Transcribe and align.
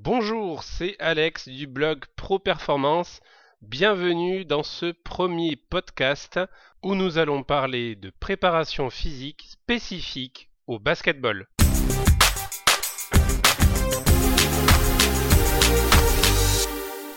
Bonjour, 0.00 0.62
c'est 0.62 0.94
Alex 1.00 1.48
du 1.48 1.66
blog 1.66 2.04
Pro 2.14 2.38
Performance. 2.38 3.20
Bienvenue 3.62 4.44
dans 4.44 4.62
ce 4.62 4.92
premier 4.92 5.56
podcast 5.56 6.38
où 6.84 6.94
nous 6.94 7.18
allons 7.18 7.42
parler 7.42 7.96
de 7.96 8.10
préparation 8.20 8.90
physique 8.90 9.46
spécifique 9.48 10.50
au 10.68 10.78
basketball. 10.78 11.48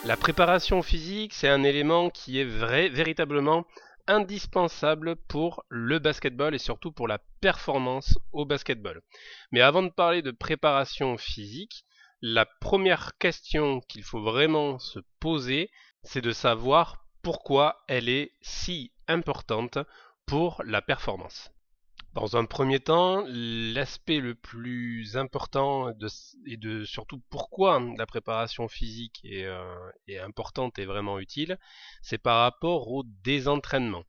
La 0.03 0.17
préparation 0.17 0.81
physique, 0.81 1.35
c'est 1.35 1.49
un 1.49 1.63
élément 1.63 2.09
qui 2.09 2.39
est 2.39 2.45
vrai, 2.45 2.89
véritablement 2.89 3.63
indispensable 4.07 5.17
pour 5.27 5.63
le 5.69 5.99
basketball 5.99 6.55
et 6.55 6.57
surtout 6.59 6.91
pour 6.91 7.07
la 7.07 7.19
performance 7.41 8.17
au 8.31 8.45
basketball. 8.45 9.01
Mais 9.51 9.61
avant 9.61 9.83
de 9.83 9.89
parler 9.89 10.23
de 10.23 10.31
préparation 10.31 11.19
physique, 11.19 11.85
la 12.21 12.45
première 12.45 13.17
question 13.17 13.81
qu'il 13.81 14.03
faut 14.03 14.21
vraiment 14.21 14.77
se 14.79 14.99
poser, 15.19 15.71
c'est 16.03 16.21
de 16.21 16.31
savoir 16.31 17.05
pourquoi 17.21 17.83
elle 17.87 18.09
est 18.09 18.33
si 18.41 18.91
importante 19.07 19.79
pour 20.25 20.61
la 20.65 20.81
performance. 20.81 21.51
Dans 22.13 22.35
un 22.35 22.45
premier 22.45 22.79
temps, 22.79 23.23
l'aspect 23.27 24.19
le 24.19 24.35
plus 24.35 25.15
important 25.15 25.93
et 26.45 26.57
de 26.57 26.83
surtout 26.83 27.21
pourquoi 27.29 27.81
la 27.97 28.05
préparation 28.05 28.67
physique 28.67 29.21
est, 29.23 29.45
euh, 29.45 29.89
est 30.07 30.19
importante 30.19 30.77
et 30.77 30.85
vraiment 30.85 31.19
utile, 31.19 31.57
c'est 32.01 32.17
par 32.17 32.41
rapport 32.41 32.91
au 32.91 33.03
désentraînement. 33.23 34.03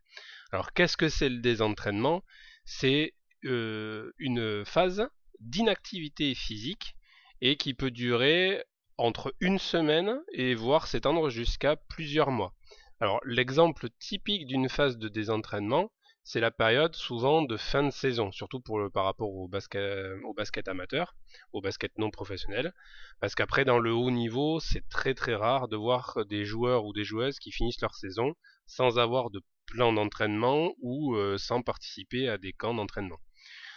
Alors 0.51 0.73
qu'est-ce 0.73 0.97
que 0.97 1.09
c'est 1.09 1.29
le 1.29 1.39
désentraînement? 1.39 2.25
C'est 2.65 3.15
euh, 3.45 4.13
une 4.19 4.65
phase 4.65 5.09
d'inactivité 5.39 6.35
physique 6.35 6.97
et 7.43 7.57
qui 7.57 7.75
peut 7.75 7.91
durer 7.91 8.65
entre 8.99 9.35
une 9.41 9.59
semaine 9.59 10.21
et 10.33 10.55
voire 10.55 10.87
s'étendre 10.87 11.29
jusqu'à 11.29 11.77
plusieurs 11.77 12.31
mois. 12.31 12.55
Alors 13.01 13.21
l'exemple 13.25 13.89
typique 13.99 14.47
d'une 14.47 14.69
phase 14.69 14.97
de 14.97 15.09
désentraînement, 15.09 15.91
c'est 16.23 16.39
la 16.39 16.53
période 16.53 16.95
souvent 16.95 17.43
de 17.43 17.57
fin 17.57 17.83
de 17.83 17.91
saison, 17.91 18.31
surtout 18.31 18.61
par 18.61 19.05
rapport 19.05 19.35
au 19.35 19.49
basket, 19.49 19.83
au 20.23 20.35
basket 20.35 20.69
amateur, 20.69 21.17
au 21.53 21.61
basket 21.61 21.99
non 21.99 22.13
professionnel, 22.13 22.73
parce 23.21 23.35
qu'après 23.35 23.65
dans 23.65 23.81
le 23.81 23.93
haut 23.93 24.13
niveau, 24.13 24.61
c'est 24.61 24.89
très 24.89 25.15
très 25.15 25.35
rare 25.35 25.67
de 25.67 25.77
voir 25.77 26.25
des 26.27 26.45
joueurs 26.45 26.85
ou 26.85 26.93
des 26.93 27.03
joueuses 27.03 27.41
qui 27.41 27.51
finissent 27.51 27.81
leur 27.81 27.97
saison 27.97 28.35
sans 28.67 29.01
avoir 29.01 29.31
de 29.31 29.41
plan 29.67 29.93
d'entraînement 29.93 30.73
ou 30.81 31.17
euh, 31.17 31.39
sans 31.39 31.61
participer 31.63 32.29
à 32.29 32.39
des 32.39 32.53
camps 32.53 32.75
d'entraînement. 32.75 33.19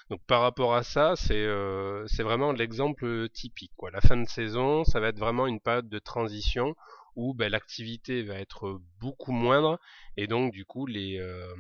Donc 0.10 0.22
par 0.28 0.42
rapport 0.42 0.76
à 0.76 0.84
ça, 0.84 1.16
c'est 1.16 1.34
euh, 1.34 2.06
vraiment 2.20 2.52
l'exemple 2.52 3.28
typique. 3.30 3.72
La 3.92 4.02
fin 4.02 4.18
de 4.18 4.28
saison, 4.28 4.84
ça 4.84 5.00
va 5.00 5.08
être 5.08 5.20
vraiment 5.20 5.48
une 5.48 5.60
période 5.60 5.90
de 5.90 6.00
transition 6.00 6.76
où 7.16 7.34
ben, 7.34 7.50
l'activité 7.50 8.24
va 8.24 8.36
être 8.36 8.82
beaucoup 9.00 9.32
moindre 9.32 9.80
et 10.18 10.28
donc 10.28 10.52
du 10.52 10.66
coup 10.66 10.88
euh, 10.88 11.56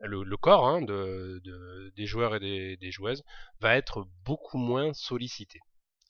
le, 0.00 0.36
corps 0.36 0.68
hein, 0.68 0.82
de, 0.82 1.42
des 1.96 2.06
joueurs 2.06 2.36
et 2.36 2.76
des, 2.76 2.90
joueuses 2.92 3.24
va 3.60 3.76
être 3.76 4.06
beaucoup 4.24 4.58
moins 4.58 4.92
sollicité. 4.94 5.60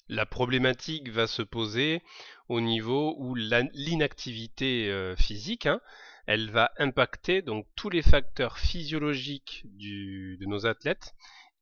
La 0.08 0.26
problématique 0.26 1.08
va 1.08 1.26
se 1.26 1.42
poser 1.42 2.02
au 2.48 2.60
niveau 2.60 3.14
où 3.18 3.34
l'inactivité 3.34 4.90
euh, 4.90 5.16
physique, 5.16 5.66
hein, 5.66 5.80
elle 6.26 6.50
va 6.50 6.72
impacter 6.78 7.42
donc 7.42 7.66
tous 7.76 7.90
les 7.90 8.02
facteurs 8.02 8.58
physiologiques 8.58 9.64
de 9.64 10.44
nos 10.46 10.66
athlètes 10.66 11.14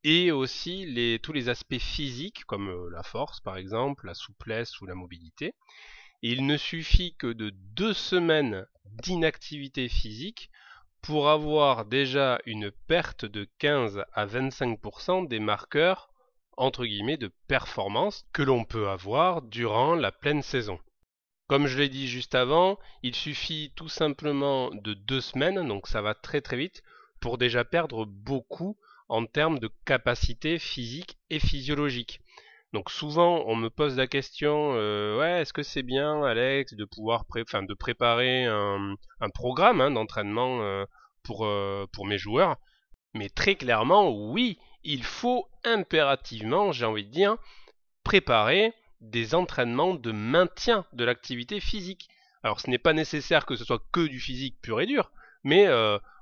et 0.04 0.30
aussi 0.30 1.20
tous 1.22 1.32
les 1.32 1.48
aspects 1.48 1.78
physiques 1.78 2.44
comme 2.44 2.68
euh, 2.68 2.90
la 2.90 3.02
force 3.02 3.40
par 3.40 3.56
exemple, 3.56 4.06
la 4.06 4.14
souplesse 4.14 4.80
ou 4.80 4.86
la 4.86 4.94
mobilité. 4.94 5.54
il 6.22 6.46
ne 6.46 6.56
suffit 6.56 7.14
que 7.16 7.32
de 7.32 7.50
deux 7.50 7.94
semaines 7.94 8.66
d'inactivité 8.84 9.88
physique 9.88 10.50
pour 11.02 11.28
avoir 11.28 11.84
déjà 11.84 12.38
une 12.46 12.70
perte 12.70 13.24
de 13.24 13.48
15 13.58 14.02
à 14.12 14.26
25% 14.26 15.28
des 15.28 15.40
marqueurs 15.40 16.10
de 16.58 17.30
performance 17.46 18.26
que 18.32 18.42
l'on 18.42 18.64
peut 18.64 18.88
avoir 18.88 19.42
durant 19.42 19.94
la 19.94 20.10
pleine 20.10 20.42
saison. 20.42 20.80
Comme 21.46 21.68
je 21.68 21.78
l'ai 21.78 21.88
dit 21.88 22.08
juste 22.08 22.34
avant, 22.34 22.78
il 23.02 23.14
suffit 23.14 23.72
tout 23.76 23.88
simplement 23.88 24.70
de 24.74 24.92
deux 24.92 25.20
semaines, 25.20 25.66
donc 25.68 25.86
ça 25.86 26.02
va 26.02 26.14
très 26.14 26.40
très 26.40 26.56
vite, 26.56 26.82
pour 27.20 27.38
déjà 27.38 27.64
perdre 27.64 28.04
beaucoup 28.04 28.76
en 29.08 29.26
termes 29.26 29.58
de 29.58 29.70
capacité 29.84 30.58
physique 30.58 31.18
et 31.30 31.38
physiologique. 31.38 32.20
Donc 32.72 32.90
souvent 32.90 33.44
on 33.46 33.56
me 33.56 33.70
pose 33.70 33.96
la 33.96 34.06
question 34.06 34.72
euh, 34.74 35.40
est-ce 35.40 35.54
que 35.54 35.62
c'est 35.62 35.82
bien 35.82 36.22
Alex 36.22 36.74
de 36.74 36.84
pouvoir 36.84 37.24
enfin, 37.34 37.62
de 37.62 37.72
préparer 37.72 38.44
un, 38.44 38.96
programme 39.32 39.80
hein, 39.80 39.90
d'entraînement 39.90 40.60
euh, 40.62 40.84
pour, 41.22 41.46
euh, 41.46 41.86
pour 41.92 42.06
mes 42.06 42.18
joueurs 42.18 42.56
mais 43.14 43.30
très 43.30 43.54
clairement 43.54 44.10
oui 44.10 44.58
il 44.84 45.02
faut 45.02 45.48
impérativement 45.64 46.70
j'ai 46.70 46.84
envie 46.84 47.06
de 47.06 47.10
dire 47.10 47.36
préparer 48.04 48.74
des 49.00 49.34
entraînements 49.34 49.94
de 49.94 50.12
maintien 50.12 50.84
de 50.92 51.04
l'activité 51.04 51.60
physique. 51.60 52.08
Alors 52.42 52.60
ce 52.60 52.68
n'est 52.70 52.78
pas 52.78 52.92
nécessaire 52.92 53.46
que 53.46 53.56
ce 53.56 53.64
soit 53.64 53.82
que 53.92 54.06
du 54.06 54.20
physique 54.20 54.60
pur 54.60 54.80
et 54.80 54.86
dur, 54.86 55.10
mais 55.44 55.66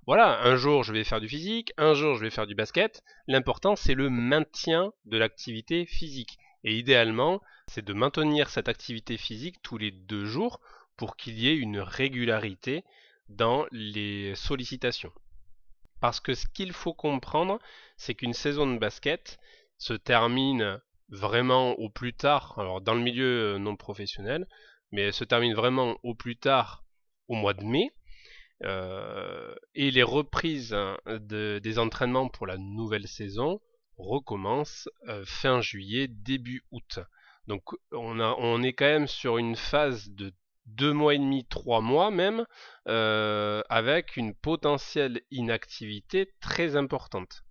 voilà, 0.06 0.40
un 0.42 0.56
jour 0.56 0.84
je 0.84 0.92
vais 0.92 1.02
faire 1.02 1.20
du 1.20 1.28
physique, 1.28 1.72
un 1.76 1.94
jour 1.94 2.14
je 2.14 2.20
vais 2.20 2.30
faire 2.30 2.46
du 2.46 2.54
basket. 2.54 3.02
L'important 3.26 3.74
c'est 3.74 3.94
le 3.94 4.08
maintien 4.08 4.92
de 5.04 5.18
l'activité 5.18 5.84
physique. 5.84 6.38
Et 6.62 6.76
idéalement, 6.76 7.40
c'est 7.68 7.84
de 7.84 7.92
maintenir 7.92 8.48
cette 8.48 8.68
activité 8.68 9.16
physique 9.16 9.62
tous 9.62 9.78
les 9.78 9.90
deux 9.90 10.24
jours 10.24 10.60
pour 10.96 11.16
qu'il 11.16 11.38
y 11.38 11.48
ait 11.48 11.56
une 11.56 11.80
régularité 11.80 12.84
dans 13.28 13.66
les 13.72 14.34
sollicitations. 14.34 15.12
Parce 16.00 16.20
que 16.20 16.34
ce 16.34 16.46
qu'il 16.46 16.72
faut 16.72 16.94
comprendre, 16.94 17.58
c'est 17.96 18.14
qu'une 18.14 18.32
saison 18.32 18.66
de 18.72 18.78
basket 18.78 19.38
se 19.78 19.92
termine 19.92 20.80
vraiment 21.08 21.72
au 21.72 21.88
plus 21.88 22.12
tard, 22.12 22.58
alors 22.58 22.80
dans 22.80 22.94
le 22.94 23.00
milieu 23.00 23.58
non 23.58 23.76
professionnel, 23.76 24.46
mais 24.92 25.12
se 25.12 25.24
termine 25.24 25.54
vraiment 25.54 25.98
au 26.02 26.14
plus 26.14 26.36
tard 26.36 26.84
au 27.28 27.34
mois 27.34 27.54
de 27.54 27.64
mai, 27.64 27.90
euh, 27.90 28.05
et 28.62 29.90
les 29.90 30.02
reprises 30.02 30.74
hein, 30.74 30.96
des 31.20 31.78
entraînements 31.78 32.28
pour 32.28 32.46
la 32.46 32.56
nouvelle 32.56 33.06
saison 33.06 33.60
recommencent 33.98 34.88
euh, 35.08 35.24
fin 35.26 35.60
juillet, 35.60 36.08
début 36.08 36.62
août. 36.70 37.00
Donc 37.46 37.62
on 37.92 38.62
est 38.62 38.72
quand 38.72 38.86
même 38.86 39.06
sur 39.06 39.38
une 39.38 39.56
phase 39.56 40.10
de 40.10 40.32
deux 40.66 40.92
mois 40.92 41.14
et 41.14 41.18
demi, 41.18 41.46
trois 41.46 41.80
mois 41.80 42.10
même, 42.10 42.44
euh, 42.88 43.62
avec 43.68 44.16
une 44.16 44.34
potentielle 44.34 45.22
inactivité 45.30 46.32
très 46.40 46.74
importante. 46.74 47.44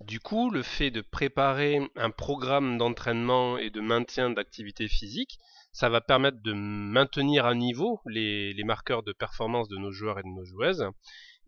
Du 0.00 0.20
coup, 0.20 0.50
le 0.50 0.62
fait 0.62 0.92
de 0.92 1.00
préparer 1.00 1.80
un 1.96 2.10
programme 2.10 2.78
d'entraînement 2.78 3.58
et 3.58 3.70
de 3.70 3.80
maintien 3.80 4.30
d'activité 4.30 4.86
physique, 4.86 5.38
ça 5.72 5.88
va 5.88 6.00
permettre 6.00 6.40
de 6.40 6.52
maintenir 6.52 7.46
à 7.46 7.54
niveau 7.54 8.00
les, 8.06 8.54
marqueurs 8.64 9.02
de 9.02 9.12
performance 9.12 9.68
de 9.68 9.76
nos 9.76 9.90
joueurs 9.90 10.20
et 10.20 10.22
de 10.22 10.28
nos 10.28 10.44
joueuses, 10.44 10.86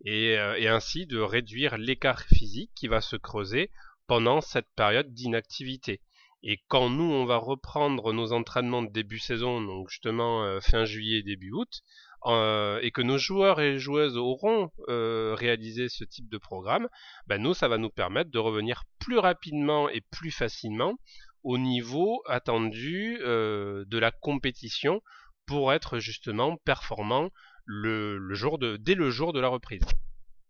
euh, 0.05 0.55
et, 0.55 0.67
ainsi 0.67 1.05
de 1.05 1.19
réduire 1.19 1.77
l'écart 1.77 2.23
physique 2.23 2.71
qui 2.75 2.87
va 2.87 2.99
se 2.99 3.15
creuser 3.15 3.71
pendant 4.07 4.41
cette 4.41 4.69
période 4.75 5.13
d'inactivité. 5.13 6.01
Et 6.43 6.59
quand 6.67 6.89
nous, 6.89 7.09
on 7.09 7.25
va 7.25 7.37
reprendre 7.37 8.11
nos 8.11 8.33
entraînements 8.33 8.81
de 8.81 8.91
début 8.91 9.19
saison, 9.19 9.61
donc 9.61 9.89
justement 9.89 10.43
euh, 10.43 10.59
fin 10.59 10.83
juillet, 10.83 11.23
début 11.23 11.51
août, 11.51 11.83
euh, 12.25 12.79
et 12.81 12.91
que 12.91 13.01
nos 13.01 13.17
joueurs 13.17 13.59
et 13.59 13.79
joueuses 13.79 14.17
auront 14.17 14.69
euh, 14.89 15.35
réalisé 15.35 15.89
ce 15.89 16.03
type 16.03 16.29
de 16.29 16.37
programme, 16.37 16.87
ben 17.27 17.41
nous, 17.41 17.53
ça 17.53 17.67
va 17.67 17.77
nous 17.77 17.89
permettre 17.89 18.29
de 18.29 18.37
revenir 18.37 18.83
plus 18.99 19.17
rapidement 19.17 19.89
et 19.89 20.01
plus 20.01 20.31
facilement 20.31 20.95
au 21.43 21.57
niveau 21.57 22.21
attendu 22.27 23.17
euh, 23.21 23.85
de 23.87 23.97
la 23.97 24.11
compétition 24.11 25.01
pour 25.47 25.73
être 25.73 25.97
justement 25.97 26.57
performant 26.57 27.29
dès 27.67 28.95
le 28.95 29.09
jour 29.09 29.33
de 29.33 29.39
la 29.39 29.47
reprise. 29.47 29.85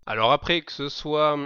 Alors 0.05 0.31
après 0.31 0.61
que 0.61 0.71
ce 0.71 0.89
soit 0.89 1.37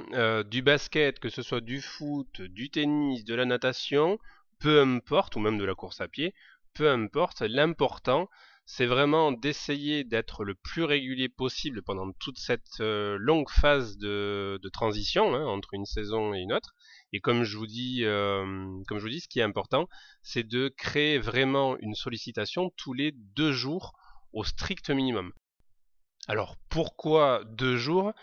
du 0.46 0.62
basket, 0.62 1.20
que 1.20 1.30
ce 1.30 1.42
soit 1.42 1.62
du 1.62 1.82
foot, 1.82 2.42
du 2.42 2.70
tennis, 2.70 3.26
de 3.26 3.36
la 3.36 3.46
natation, 3.46 4.18
peu 4.60 4.82
importe, 4.82 5.36
ou 5.36 5.40
même 5.40 5.58
de 5.58 5.66
la 5.66 5.76
course 5.76 6.02
à 6.02 6.08
pied, 6.08 6.34
peu 6.74 6.90
importe, 6.90 7.42
l'important 7.42 8.30
c'est 8.66 8.88
vraiment 8.88 9.32
d'essayer 9.32 10.04
d'être 10.04 10.44
le 10.44 10.56
plus 10.56 10.84
régulier 10.84 11.30
possible 11.30 11.84
pendant 11.84 12.12
toute 12.14 12.40
cette 12.40 12.80
euh, 12.80 13.16
longue 13.20 13.50
phase 13.50 13.98
de, 13.98 14.60
transition 14.74 15.36
hein, 15.36 15.46
entre 15.46 15.76
une 15.76 15.86
saison 15.86 16.34
et 16.34 16.40
une 16.40 16.52
autre. 16.52 16.74
Et 17.14 17.20
comme 17.20 17.44
je 17.44 17.58
vous 17.58 17.68
dis, 17.68 18.04
euh, 18.04 18.44
comme 18.88 18.98
je 18.98 19.04
vous 19.04 19.10
dis, 19.10 19.22
ce 19.22 19.28
qui 19.28 19.40
est 19.40 19.44
important, 19.44 19.88
c'est 20.24 20.44
de 20.44 20.70
créer 20.70 21.20
vraiment 21.20 21.78
une 21.78 21.94
sollicitation 21.94 22.72
tous 22.76 22.94
les 22.94 23.12
deux 23.14 23.52
jours 23.52 23.94
au 24.34 24.44
strict 24.44 24.90
minimum. 24.90 25.32
Alors 26.28 26.58
pourquoi 26.70 27.44
deux 27.46 27.78
jours? 27.78 28.14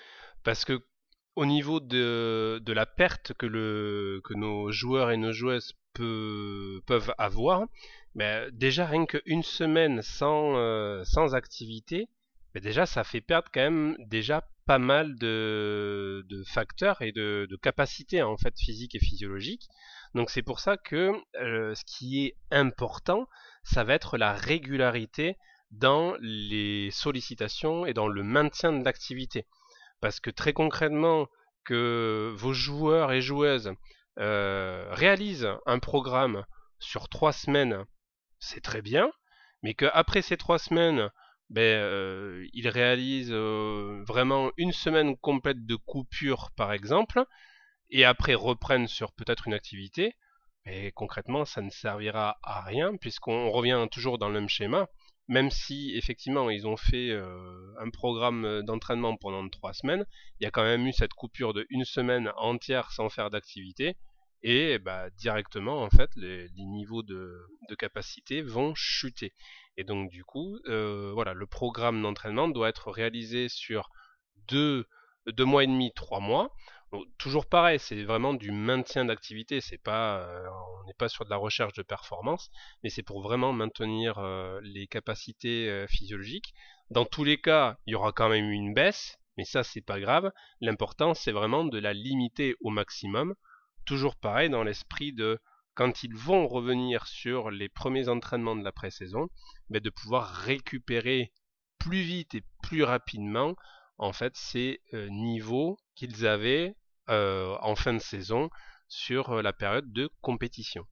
Parce 0.42 0.64
que 0.64 0.84
au 1.37 1.46
niveau 1.46 1.81
de, 1.81 2.61
de 2.64 2.73
la 2.73 2.87
perte 2.87 3.32
que, 3.34 3.46
le, 3.46 4.20
que 4.25 4.34
nos 4.34 4.70
joueurs 4.70 5.11
et 5.11 5.17
nos 5.17 5.32
joueuses 5.32 5.73
peuvent 5.94 7.14
avoir, 7.19 7.64
ben, 8.14 8.50
déjà 8.52 8.87
rien 8.87 9.06
qu'une 9.06 9.43
semaine 9.43 10.02
sans, 10.02 10.56
euh, 10.56 11.02
sans 11.05 11.34
activité, 11.34 12.08
ben, 12.55 12.62
déjà 12.62 12.87
ça 12.87 13.05
fait 13.05 13.20
perdre 13.20 13.49
quand 13.52 13.61
même 13.62 13.96
déjà 13.99 14.46
pas 14.67 14.79
mal 14.79 15.17
de, 15.17 16.25
de 16.29 16.44
facteurs 16.44 17.02
et 17.02 17.12
de, 17.12 17.46
de 17.50 17.56
capacités 17.56 18.23
en 18.23 18.37
fait 18.37 18.55
physiques 18.58 18.94
et 18.94 19.00
physiologiques. 19.00 19.69
Donc 20.14 20.31
c'est 20.31 20.43
pour 20.43 20.61
ça 20.61 20.76
que 20.76 21.12
euh, 21.40 21.75
ce 21.75 21.84
qui 21.84 22.26
est 22.26 22.37
important, 22.50 23.26
ça 23.64 23.84
va 23.84 23.94
être 23.94 24.19
la 24.19 24.34
régularité 24.34 25.37
dans 25.70 26.14
les 26.20 26.90
sollicitations 26.90 27.87
et 27.87 27.94
dans 27.94 28.08
le 28.08 28.23
maintien 28.23 28.73
de 28.73 28.84
l'activité. 28.84 29.46
Parce 30.02 30.19
que 30.19 30.31
très 30.31 30.52
concrètement, 30.52 31.28
que 31.64 32.34
vos 32.37 32.52
joueurs 32.52 33.12
et 33.12 33.22
joueuses 33.22 33.72
euh, 34.19 34.88
réalisent 34.90 35.49
un 35.64 35.78
programme 35.78 36.44
sur 36.81 37.08
trois 37.08 37.32
semaines, 37.32 37.84
c'est 38.40 38.60
très 38.60 38.82
bien, 38.82 39.12
mais 39.62 39.75
qu'après 39.75 40.20
ces 40.20 40.37
trois 40.37 40.58
semaines, 40.58 41.08
ben, 41.50 41.62
euh, 41.62 42.44
ils 42.52 42.69
réalisent 42.69 43.31
euh, 43.32 44.02
vraiment 44.04 44.50
une 44.56 44.72
semaine 44.72 45.16
complète 45.19 45.64
de 45.66 45.76
coupure, 45.76 46.50
par 46.56 46.72
exemple, 46.72 47.25
et 47.90 48.05
après 48.05 48.34
reprennent 48.34 48.88
sur 48.88 49.12
peut-être 49.12 49.46
une 49.46 49.55
activité, 49.55 50.16
concrètement, 50.94 51.44
ça 51.44 51.62
ne 51.62 51.70
servira 51.70 52.38
à 52.43 52.62
rien, 52.62 52.96
puisqu'on 52.96 53.50
revient 53.50 53.87
toujours 53.90 54.19
dans 54.19 54.28
le 54.28 54.34
même 54.34 54.48
schéma 54.48 54.88
même 55.28 55.50
si 55.50 55.92
effectivement 55.96 56.50
ils 56.50 56.66
ont 56.66 56.76
fait 56.76 57.10
euh, 57.10 57.74
un 57.80 57.90
programme 57.90 58.62
d'entraînement 58.62 59.16
pendant 59.16 59.48
trois 59.48 59.72
semaines, 59.72 60.04
il 60.40 60.44
y 60.44 60.46
a 60.46 60.50
quand 60.50 60.64
même 60.64 60.86
eu 60.86 60.92
cette 60.92 61.14
coupure 61.14 61.54
de 61.54 61.66
une 61.70 61.84
semaine 61.84 62.30
entière 62.36 62.90
sans 62.92 63.08
faire 63.08 63.30
d'activité 63.30 63.96
et 64.42 64.78
bah, 64.78 65.10
directement 65.10 65.82
en 65.82 65.90
fait 65.90 66.10
les, 66.16 66.48
niveaux 66.56 67.02
de, 67.02 67.46
capacité 67.78 68.42
vont 68.42 68.74
chuter. 68.74 69.32
Et 69.78 69.84
donc 69.84 70.10
du 70.10 70.24
coup, 70.24 70.58
euh, 70.66 71.10
voilà, 71.14 71.32
le 71.32 71.46
programme 71.46 72.02
d'entraînement 72.02 72.48
doit 72.48 72.69
être 72.69 72.90
réalisé 72.90 73.48
sur 73.48 73.88
deux, 74.48 74.86
deux 75.26 75.44
mois 75.44 75.64
et 75.64 75.66
demi, 75.66 75.92
trois 75.94 76.20
mois 76.20 76.52
toujours 77.18 77.46
pareil, 77.46 77.78
c'est 77.78 78.02
vraiment 78.04 78.34
du 78.34 78.50
maintien 78.50 79.04
d'activité. 79.04 79.60
C'est 79.60 79.78
pas, 79.78 80.20
euh, 80.20 80.46
on 80.80 80.86
n'est 80.86 80.94
pas 80.94 81.08
sur 81.08 81.24
de 81.24 81.30
la 81.30 81.36
recherche 81.36 81.72
de 81.74 81.82
performance, 81.82 82.50
mais 82.82 82.90
c'est 82.90 83.02
pour 83.02 83.22
vraiment 83.22 83.52
maintenir 83.52 84.18
euh, 84.18 84.60
les 84.62 84.86
capacités 84.86 85.68
euh, 85.68 85.86
physiologiques. 85.86 86.54
Dans 86.90 87.04
tous 87.04 87.24
les 87.24 87.40
cas, 87.40 87.78
il 87.86 87.92
y 87.92 87.94
aura 87.94 88.12
quand 88.12 88.28
même 88.28 88.50
une 88.50 88.74
baisse, 88.74 89.18
mais 89.36 89.44
ça 89.44 89.62
c'est 89.62 89.80
pas 89.80 90.00
grave. 90.00 90.30
L'important 90.60 91.14
c'est 91.14 91.32
vraiment 91.32 91.64
de 91.64 91.78
la 91.78 91.94
limiter 91.94 92.54
au 92.60 92.70
maximum. 92.70 93.34
Toujours 93.86 94.16
pareil 94.16 94.50
dans 94.50 94.62
l'esprit 94.62 95.12
de 95.12 95.38
quand 95.74 96.02
ils 96.04 96.14
vont 96.14 96.46
revenir 96.46 97.06
sur 97.06 97.50
les 97.50 97.68
premiers 97.70 98.08
entraînements 98.08 98.56
de 98.56 98.64
la 98.64 98.72
pré-saison, 98.72 99.28
mais 99.70 99.80
de 99.80 99.88
pouvoir 99.88 100.28
récupérer 100.28 101.32
plus 101.78 102.02
vite 102.02 102.34
et 102.34 102.44
plus 102.62 102.84
rapidement 102.84 103.56
en 103.96 104.12
fait 104.12 104.36
ces 104.36 104.82
niveaux 104.92 105.78
qu'ils 105.94 106.26
avaient 106.26 106.76
euh, 107.12 107.58
en 107.60 107.76
fin 107.76 107.92
de 107.92 107.98
saison 107.98 108.48
sur 108.88 109.32
euh, 109.32 109.42
la 109.42 109.52
période 109.52 109.92
de 109.92 110.08
compétition. 110.22 110.86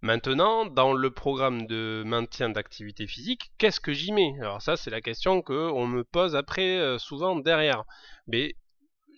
Maintenant, 0.00 0.66
dans 0.66 0.94
le 0.94 1.12
programme 1.12 1.68
de 1.68 2.02
maintien 2.04 2.48
d'activité 2.50 3.06
physique, 3.06 3.52
qu'est-ce 3.56 3.78
que 3.78 3.92
j'y 3.92 4.10
mets? 4.10 4.34
Alors 4.40 4.60
ça, 4.60 4.76
c'est 4.76 4.90
la 4.90 5.00
question 5.00 5.40
qu'on 5.40 5.86
me 5.86 6.02
pose 6.02 6.34
après 6.34 6.76
euh, 6.76 6.98
souvent 6.98 7.36
derrière. 7.36 7.84
Mais 8.26 8.56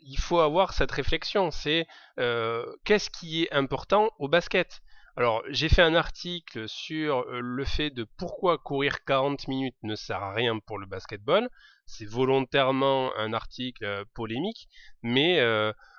il 0.06 0.18
faut 0.18 0.40
avoir 0.40 0.74
cette 0.74 0.92
réflexion, 0.92 1.50
c'est 1.50 1.86
qu'est-ce 2.18 3.08
qui 3.08 3.44
est 3.44 3.52
important 3.52 4.10
au 4.18 4.28
basket? 4.28 4.82
Alors 5.16 5.42
j'ai 5.48 5.70
fait 5.70 5.80
un 5.80 5.94
article 5.94 6.68
sur 6.68 7.24
le 7.30 7.64
fait 7.64 7.88
de 7.88 8.06
pourquoi 8.18 8.58
courir 8.58 9.02
40 9.06 9.48
minutes 9.48 9.76
ne 9.82 9.94
sert 9.94 10.22
à 10.22 10.34
rien 10.34 10.58
pour 10.58 10.78
le 10.78 10.84
basketball. 10.84 11.48
C'est 11.86 12.04
volontairement 12.04 13.16
un 13.16 13.32
article 13.32 14.04
polémique, 14.12 14.68
mais 15.02 15.40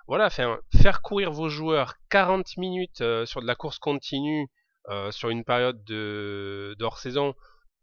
voilà, 0.08 0.30
faire, 0.30 1.02
courir 1.02 1.32
vos 1.32 1.50
joueurs 1.50 1.96
40 2.10 2.58
minutes 2.58 3.02
euh, 3.02 3.26
sur 3.26 3.42
de 3.42 3.48
la 3.48 3.56
course 3.56 3.80
continue 3.80 4.48
euh, 4.90 5.12
sur 5.12 5.30
une 5.30 5.44
période 5.44 5.84
de, 5.84 6.76
hors-saison 6.80 7.34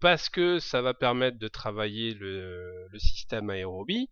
parce 0.01 0.29
que 0.29 0.61
ça 0.61 0.83
va 0.83 0.95
permettre 0.95 1.39
de 1.39 1.49
travailler 1.49 2.15
le, 2.15 2.89
système 2.97 3.51
aérobie. 3.51 4.09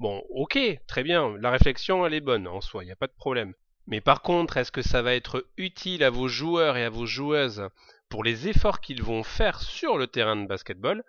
Bon, 0.00 0.22
ok, 0.30 0.58
très 0.88 1.04
bien, 1.04 1.36
la 1.38 1.50
réflexion 1.50 2.04
elle 2.04 2.14
est 2.14 2.20
bonne 2.20 2.48
en 2.48 2.60
soi, 2.60 2.82
il 2.82 2.86
n'y 2.86 2.92
a 2.92 2.96
pas 2.96 3.06
de 3.06 3.12
problème. 3.12 3.54
Mais 3.86 4.00
par 4.00 4.22
contre, 4.22 4.56
est-ce 4.56 4.72
que 4.72 4.82
ça 4.82 5.02
va 5.02 5.14
être 5.14 5.46
utile 5.56 6.02
à 6.02 6.10
vos 6.10 6.26
joueurs 6.26 6.76
et 6.76 6.84
à 6.84 6.90
vos 6.90 7.06
joueuses 7.06 7.68
pour 8.08 8.24
les 8.24 8.48
efforts 8.48 8.80
qu'ils 8.80 9.02
vont 9.02 9.22
faire 9.22 9.60
sur 9.60 9.98
le 9.98 10.08
terrain 10.08 10.36
de 10.36 10.46
basketball? 10.46 11.04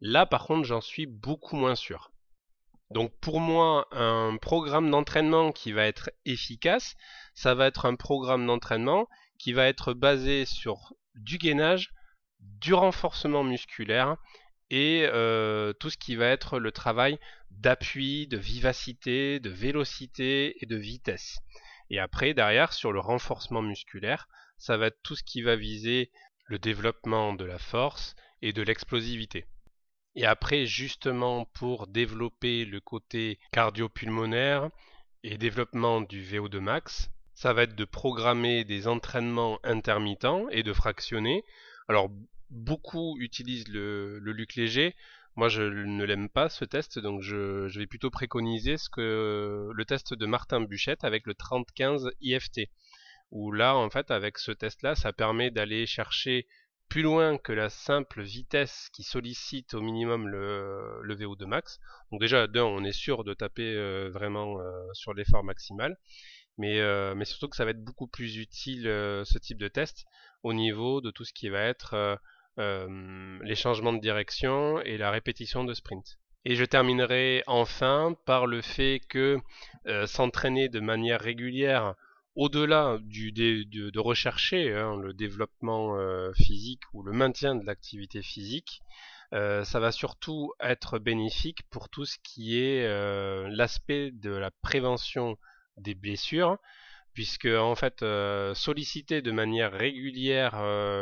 Là 0.00 0.26
par 0.26 0.46
contre 0.46 0.64
j'en 0.64 0.80
suis 0.80 1.06
beaucoup 1.06 1.56
moins 1.56 1.74
sûr. 1.74 2.12
Donc 2.90 3.12
pour 3.20 3.40
moi, 3.40 3.86
un 3.92 4.36
programme 4.38 4.90
d'entraînement 4.90 5.52
qui 5.52 5.72
va 5.72 5.84
être 5.84 6.10
efficace, 6.24 6.96
ça 7.34 7.54
va 7.54 7.66
être 7.66 7.84
un 7.84 7.96
programme 7.96 8.46
d'entraînement 8.46 9.08
qui 9.38 9.52
va 9.52 9.66
être 9.66 9.92
basé 9.92 10.46
sur 10.46 10.94
du 11.14 11.38
gainage, 11.38 11.92
du 12.40 12.72
renforcement 12.72 13.44
musculaire 13.44 14.16
et 14.70 15.06
euh, 15.06 15.72
tout 15.74 15.90
ce 15.90 15.98
qui 15.98 16.16
va 16.16 16.26
être 16.28 16.58
le 16.58 16.72
travail 16.72 17.18
d'appui, 17.50 18.26
de 18.26 18.38
vivacité, 18.38 19.40
de 19.40 19.50
vélocité 19.50 20.56
et 20.62 20.66
de 20.66 20.76
vitesse. 20.76 21.38
Et 21.90 21.98
après, 21.98 22.34
derrière, 22.34 22.72
sur 22.72 22.92
le 22.92 23.00
renforcement 23.00 23.62
musculaire, 23.62 24.28
ça 24.58 24.76
va 24.76 24.86
être 24.86 25.02
tout 25.02 25.16
ce 25.16 25.22
qui 25.22 25.42
va 25.42 25.56
viser 25.56 26.10
le 26.44 26.58
développement 26.58 27.34
de 27.34 27.44
la 27.44 27.58
force 27.58 28.14
et 28.42 28.52
de 28.52 28.62
l'explosivité. 28.62 29.46
Et 30.14 30.26
après, 30.26 30.66
justement, 30.66 31.44
pour 31.54 31.86
développer 31.86 32.64
le 32.64 32.80
côté 32.80 33.38
cardio-pulmonaire 33.52 34.70
et 35.22 35.38
développement 35.38 36.00
du 36.00 36.22
VO2 36.22 36.58
max, 36.58 37.10
ça 37.34 37.52
va 37.52 37.62
être 37.62 37.76
de 37.76 37.84
programmer 37.84 38.64
des 38.64 38.88
entraînements 38.88 39.60
intermittents 39.62 40.48
et 40.48 40.62
de 40.62 40.72
fractionner. 40.72 41.44
Alors, 41.86 42.10
beaucoup 42.50 43.16
utilisent 43.20 43.68
le, 43.68 44.18
Luc 44.18 44.56
léger. 44.56 44.96
Moi, 45.36 45.48
je 45.48 45.62
ne 45.62 46.04
l'aime 46.04 46.28
pas 46.28 46.48
ce 46.48 46.64
test, 46.64 46.98
donc 46.98 47.22
je, 47.22 47.68
vais 47.78 47.86
plutôt 47.86 48.10
préconiser 48.10 48.74
le 48.96 49.84
test 49.86 50.14
de 50.14 50.26
Martin 50.26 50.60
Buchette 50.60 51.04
avec 51.04 51.26
le 51.26 51.34
30-15 51.34 52.10
IFT. 52.20 52.68
Où 53.30 53.52
là, 53.52 53.76
en 53.76 53.88
fait, 53.90 54.10
avec 54.10 54.38
ce 54.38 54.50
test-là, 54.50 54.96
ça 54.96 55.12
permet 55.12 55.50
d'aller 55.50 55.86
chercher 55.86 56.48
plus 56.88 57.02
loin 57.02 57.38
que 57.38 57.52
la 57.52 57.68
simple 57.68 58.22
vitesse 58.22 58.88
qui 58.92 59.02
sollicite 59.02 59.74
au 59.74 59.80
minimum 59.80 60.28
le, 60.28 61.00
le 61.02 61.16
VO2 61.16 61.44
max. 61.46 61.78
Donc 62.10 62.20
déjà, 62.20 62.46
d'un, 62.46 62.64
on 62.64 62.84
est 62.84 62.92
sûr 62.92 63.24
de 63.24 63.34
taper 63.34 63.74
euh, 63.74 64.10
vraiment 64.12 64.60
euh, 64.60 64.70
sur 64.94 65.12
l'effort 65.12 65.44
maximal, 65.44 65.98
mais, 66.56 66.80
euh, 66.80 67.14
mais 67.14 67.24
surtout 67.24 67.48
que 67.48 67.56
ça 67.56 67.64
va 67.64 67.72
être 67.72 67.84
beaucoup 67.84 68.06
plus 68.06 68.38
utile 68.38 68.84
ce 68.84 69.38
type 69.38 69.58
de 69.58 69.68
test 69.68 70.04
au 70.42 70.52
niveau 70.54 71.00
de 71.00 71.10
tout 71.10 71.24
ce 71.24 71.32
qui 71.32 71.48
va 71.48 71.62
être 71.62 72.18
les 72.56 73.54
changements 73.54 73.92
de 73.92 74.00
direction 74.00 74.80
et 74.80 74.98
la 74.98 75.10
répétition 75.10 75.64
de 75.64 75.74
sprint. 75.74 76.18
Et 76.44 76.56
je 76.56 76.64
terminerai 76.64 77.42
enfin 77.46 78.16
par 78.24 78.46
le 78.46 78.62
fait 78.62 79.00
que 79.08 79.38
s'entraîner 80.06 80.68
de 80.68 80.80
manière 80.80 81.20
régulière 81.20 81.94
au-delà 82.38 82.98
du, 83.02 83.32
de, 83.32 83.98
rechercher 83.98 84.72
hein, 84.72 84.96
le 84.96 85.12
développement 85.12 85.96
euh, 85.98 86.32
physique 86.34 86.82
ou 86.92 87.02
le 87.02 87.10
maintien 87.10 87.56
de 87.56 87.66
l'activité 87.66 88.22
physique, 88.22 88.84
euh, 89.32 89.64
ça 89.64 89.80
va 89.80 89.90
surtout 89.90 90.52
être 90.60 91.00
bénéfique 91.00 91.68
pour 91.68 91.88
tout 91.88 92.04
ce 92.04 92.16
qui 92.22 92.56
est 92.60 92.86
euh, 92.86 93.48
l'aspect 93.50 94.12
de 94.12 94.30
la 94.30 94.52
prévention 94.62 95.36
des 95.78 95.96
blessures, 95.96 96.58
puisque 97.14 97.46
en 97.46 97.74
fait 97.74 98.04
solliciter 98.54 99.22
de 99.22 99.32
manière 99.32 99.72
régulière 99.72 100.56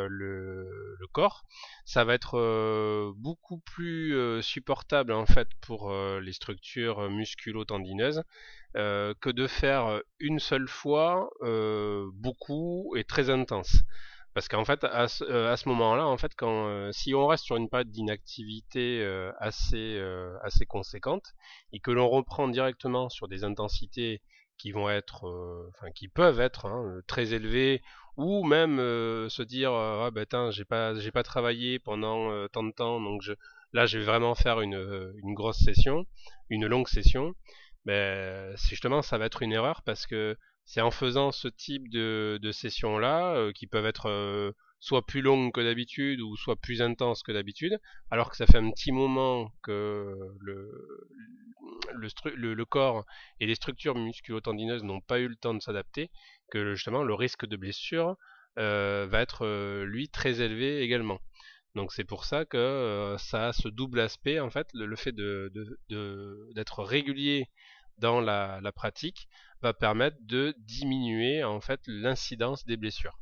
le, 0.09 0.67
le, 0.99 1.07
corps, 1.11 1.43
ça 1.85 2.03
va 2.03 2.15
être 2.15 3.13
beaucoup 3.17 3.59
plus 3.59 4.41
supportable 4.41 5.11
en 5.11 5.25
fait 5.25 5.47
pour 5.61 5.93
les 5.93 6.33
structures 6.33 7.09
musculo-tendineuses 7.09 8.23
euh, 8.77 9.15
que 9.21 9.31
de 9.31 9.47
faire 9.47 9.87
euh, 9.87 9.99
une 10.19 10.37
seule 10.37 10.67
fois 10.67 11.31
euh, 11.41 12.11
beaucoup 12.13 12.93
et 12.95 13.03
très 13.03 13.31
intense. 13.31 13.77
Parce 14.35 14.47
qu'en 14.49 14.65
fait, 14.65 14.83
à 14.83 15.07
ce, 15.07 15.67
moment-là, 15.67 16.05
en 16.05 16.17
fait, 16.17 16.31
quand 16.35 16.91
si 16.91 17.15
on 17.15 17.25
reste 17.25 17.43
sur 17.43 17.55
une 17.55 17.69
période 17.69 17.89
d'inactivité 17.89 19.03
assez 19.39 19.99
assez 20.43 20.67
conséquente 20.67 21.33
et 21.73 21.79
que 21.79 21.89
l'on 21.89 22.07
reprend 22.07 22.47
directement 22.47 23.09
sur 23.09 23.27
des 23.27 23.43
intensités 23.43 24.21
qui 24.57 24.71
vont 24.71 24.89
être, 24.89 25.25
enfin 25.69 25.91
qui 25.91 26.07
peuvent 26.07 26.39
être 26.39 26.65
hein, 26.65 27.01
très 27.07 27.33
élevées, 27.33 27.81
ou 28.17 28.43
même 28.43 28.77
se 29.29 29.41
dire 29.43 29.71
ah 29.73 30.09
ben 30.11 30.25
j'ai 30.51 30.65
pas 30.65 30.95
j'ai 30.95 31.11
pas 31.11 31.23
travaillé 31.23 31.79
pendant 31.79 32.47
tant 32.49 32.63
de 32.63 32.71
temps, 32.71 32.99
donc 33.01 33.21
je 33.21 33.33
là 33.73 33.85
je 33.85 33.99
vais 33.99 34.05
vraiment 34.05 34.35
faire 34.35 34.61
une, 34.61 35.13
une 35.23 35.33
grosse 35.33 35.59
session, 35.59 36.05
une 36.49 36.67
longue 36.67 36.87
session 36.87 37.35
ben, 37.85 38.55
justement 38.69 39.01
ça 39.01 39.17
va 39.17 39.25
être 39.25 39.41
une 39.41 39.53
erreur 39.53 39.81
parce 39.83 40.05
que 40.05 40.37
c'est 40.65 40.81
en 40.81 40.91
faisant 40.91 41.31
ce 41.31 41.47
type 41.47 41.89
de, 41.89 42.37
de 42.41 42.51
sessions-là, 42.51 43.35
euh, 43.35 43.53
qui 43.53 43.67
peuvent 43.67 43.85
être 43.85 44.09
euh, 44.09 44.51
soit 44.81 45.05
plus 45.05 45.21
longues 45.21 45.53
que 45.53 45.61
d'habitude 45.61 46.19
ou 46.19 46.35
soit 46.35 46.57
plus 46.57 46.81
intenses 46.81 47.23
que 47.23 47.31
d'habitude, 47.31 47.79
alors 48.11 48.29
que 48.29 48.35
ça 48.35 48.45
fait 48.45 48.57
un 48.57 48.69
petit 48.71 48.91
moment 48.91 49.53
que 49.63 50.13
le, 50.41 50.69
le, 51.97 52.65
corps 52.65 53.05
et 53.39 53.45
les 53.45 53.55
structures 53.55 53.95
musculo-tendineuses 53.95 54.83
n'ont 54.83 55.01
pas 55.01 55.19
eu 55.19 55.27
le 55.27 55.35
temps 55.35 55.53
de 55.53 55.61
s'adapter, 55.61 56.09
que 56.51 56.75
justement 56.75 57.03
le 57.03 57.13
risque 57.13 57.45
de 57.45 57.57
blessure 57.57 58.15
euh, 58.57 59.07
va 59.09 59.21
être 59.21 59.83
lui 59.83 60.09
très 60.09 60.41
élevé 60.41 60.81
également. 60.81 61.19
Donc 61.75 61.91
c'est 61.91 62.05
pour 62.05 62.25
ça 62.25 62.45
que 62.45 63.15
ça 63.19 63.49
a 63.49 63.53
ce 63.53 63.67
double 63.67 63.99
aspect 63.99 64.39
en 64.39 64.49
fait, 64.49 64.67
le, 64.73 64.95
fait 64.95 65.13
d'être 65.13 66.83
régulier 66.83 67.49
dans 67.97 68.21
la, 68.21 68.59
la 68.61 68.71
pratique 68.71 69.27
va 69.61 69.73
permettre 69.73 70.17
de 70.21 70.55
diminuer 70.59 71.43
en 71.43 71.61
fait 71.61 71.81
l'incidence 71.87 72.65
des 72.65 72.77
blessures. 72.77 73.17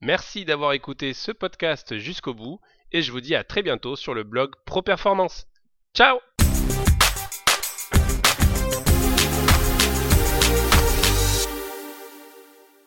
Merci 0.00 0.44
d'avoir 0.44 0.72
écouté 0.72 1.14
ce 1.14 1.32
podcast 1.32 1.96
jusqu'au 1.96 2.34
bout 2.34 2.60
et 2.92 3.02
je 3.02 3.12
vous 3.12 3.20
dis 3.20 3.34
à 3.34 3.44
très 3.44 3.62
bientôt 3.62 3.96
sur 3.96 4.14
le 4.14 4.24
blog 4.24 4.54
Pro 4.64 4.82
Performance. 4.82 5.46
Ciao 5.94 6.18